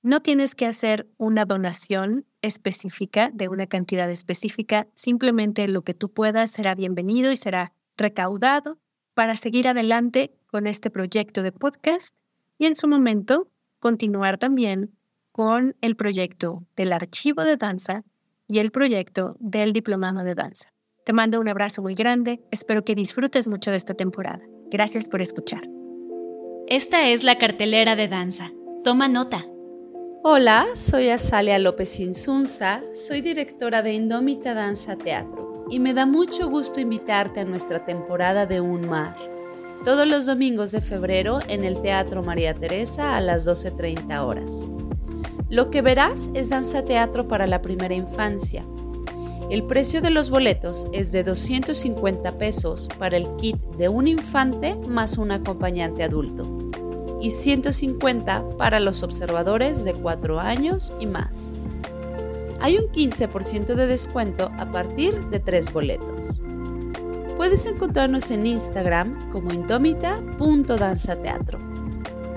No 0.00 0.22
tienes 0.22 0.54
que 0.54 0.64
hacer 0.64 1.06
una 1.18 1.44
donación 1.44 2.24
específica 2.40 3.30
de 3.30 3.48
una 3.48 3.66
cantidad 3.66 4.10
específica, 4.10 4.88
simplemente 4.94 5.68
lo 5.68 5.82
que 5.82 5.92
tú 5.92 6.10
puedas 6.10 6.50
será 6.50 6.74
bienvenido 6.74 7.30
y 7.30 7.36
será 7.36 7.74
recaudado 7.98 8.78
para 9.12 9.36
seguir 9.36 9.68
adelante 9.68 10.34
con 10.46 10.66
este 10.66 10.88
proyecto 10.88 11.42
de 11.42 11.52
podcast 11.52 12.16
y 12.62 12.66
en 12.66 12.76
su 12.76 12.86
momento 12.86 13.48
continuar 13.80 14.38
también 14.38 14.96
con 15.32 15.74
el 15.80 15.96
proyecto 15.96 16.62
del 16.76 16.92
archivo 16.92 17.42
de 17.42 17.56
danza 17.56 18.04
y 18.46 18.60
el 18.60 18.70
proyecto 18.70 19.34
del 19.40 19.72
diplomado 19.72 20.22
de 20.22 20.36
danza. 20.36 20.72
Te 21.04 21.12
mando 21.12 21.40
un 21.40 21.48
abrazo 21.48 21.82
muy 21.82 21.96
grande, 21.96 22.40
espero 22.52 22.84
que 22.84 22.94
disfrutes 22.94 23.48
mucho 23.48 23.72
de 23.72 23.78
esta 23.78 23.94
temporada. 23.94 24.44
Gracias 24.70 25.08
por 25.08 25.20
escuchar. 25.20 25.62
Esta 26.68 27.08
es 27.08 27.24
la 27.24 27.36
cartelera 27.36 27.96
de 27.96 28.06
danza. 28.06 28.52
Toma 28.84 29.08
nota. 29.08 29.44
Hola, 30.22 30.68
soy 30.76 31.08
Azalia 31.08 31.58
López 31.58 31.98
Insunza, 31.98 32.84
soy 32.92 33.22
directora 33.22 33.82
de 33.82 33.94
Indómita 33.94 34.54
Danza 34.54 34.96
Teatro 34.96 35.66
y 35.68 35.80
me 35.80 35.94
da 35.94 36.06
mucho 36.06 36.48
gusto 36.48 36.78
invitarte 36.78 37.40
a 37.40 37.44
nuestra 37.44 37.84
temporada 37.84 38.46
de 38.46 38.60
Un 38.60 38.88
Mar. 38.88 39.31
Todos 39.84 40.06
los 40.06 40.26
domingos 40.26 40.70
de 40.70 40.80
febrero 40.80 41.40
en 41.48 41.64
el 41.64 41.82
Teatro 41.82 42.22
María 42.22 42.54
Teresa 42.54 43.16
a 43.16 43.20
las 43.20 43.46
12.30 43.48 44.24
horas. 44.24 44.68
Lo 45.50 45.70
que 45.70 45.82
verás 45.82 46.30
es 46.34 46.50
danza 46.50 46.84
teatro 46.84 47.26
para 47.26 47.48
la 47.48 47.62
primera 47.62 47.92
infancia. 47.92 48.64
El 49.50 49.64
precio 49.64 50.00
de 50.00 50.10
los 50.10 50.30
boletos 50.30 50.86
es 50.92 51.10
de 51.10 51.24
250 51.24 52.38
pesos 52.38 52.88
para 52.96 53.16
el 53.16 53.26
kit 53.36 53.56
de 53.76 53.88
un 53.88 54.06
infante 54.06 54.76
más 54.86 55.18
un 55.18 55.32
acompañante 55.32 56.04
adulto 56.04 56.46
y 57.20 57.32
150 57.32 58.50
para 58.56 58.78
los 58.78 59.02
observadores 59.02 59.84
de 59.84 59.94
4 59.94 60.38
años 60.38 60.92
y 61.00 61.06
más 61.06 61.54
hay 62.62 62.78
un 62.78 62.86
15% 62.86 63.74
de 63.74 63.86
descuento 63.88 64.52
a 64.56 64.70
partir 64.70 65.18
de 65.30 65.40
tres 65.40 65.72
boletos. 65.72 66.41
Puedes 67.36 67.66
encontrarnos 67.66 68.30
en 68.30 68.46
Instagram 68.46 69.30
como 69.30 69.52
indómita.danzateatro. 69.52 71.58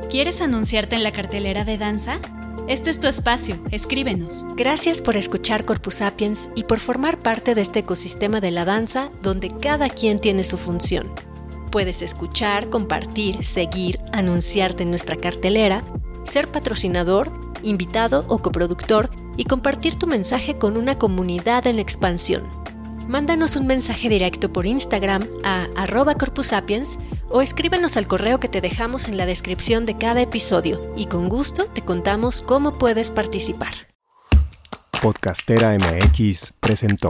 ¿Quieres 0.10 0.42
anunciarte 0.42 0.96
en 0.96 1.04
la 1.04 1.12
cartelera 1.12 1.66
de 1.66 1.78
danza? 1.78 2.18
Este 2.68 2.90
es 2.90 3.00
tu 3.00 3.08
espacio, 3.08 3.58
escríbenos. 3.72 4.46
Gracias 4.56 5.02
por 5.02 5.18
escuchar 5.18 5.66
Corpus 5.66 5.96
Sapiens 5.96 6.50
y 6.56 6.64
por 6.64 6.80
formar 6.80 7.20
parte 7.20 7.54
de 7.54 7.62
este 7.62 7.80
ecosistema 7.80 8.42
de 8.42 8.52
la 8.52 8.66
danza 8.66 9.12
donde 9.22 9.52
cada 9.60 9.90
quien 9.90 10.18
tiene 10.18 10.44
su 10.44 10.58
función. 10.58 11.12
Puedes 11.70 12.02
escuchar, 12.02 12.70
compartir, 12.70 13.44
seguir, 13.44 14.00
anunciarte 14.14 14.84
en 14.84 14.90
nuestra 14.90 15.16
cartelera, 15.16 15.84
ser 16.24 16.48
patrocinador, 16.48 17.32
invitado 17.62 18.26
o 18.28 18.40
coproductor 18.40 19.12
y 19.38 19.44
compartir 19.44 20.00
tu 20.00 20.08
mensaje 20.08 20.58
con 20.58 20.78
una 20.78 20.98
comunidad 20.98 21.68
en 21.68 21.78
expansión. 21.78 22.65
Mándanos 23.08 23.56
un 23.56 23.68
mensaje 23.68 24.10
directo 24.10 24.52
por 24.52 24.66
Instagram 24.66 25.28
a 25.44 25.68
arroba 25.76 26.16
corpusapiens 26.16 26.98
o 27.30 27.42
escríbenos 27.42 27.98
al 27.98 28.08
correo 28.08 28.40
que 28.40 28.48
te 28.48 28.62
dejamos 28.62 29.08
en 29.08 29.18
la 29.18 29.28
descripción 29.28 29.86
de 29.86 29.98
cada 29.98 30.22
episodio 30.22 30.94
y 30.98 31.06
con 31.06 31.30
gusto 31.30 31.66
te 31.66 31.84
contamos 31.84 32.42
cómo 32.42 32.80
puedes 32.80 33.12
participar. 33.12 33.74
Podcastera 35.02 35.78
MX 35.78 36.54
presentó. 36.60 37.10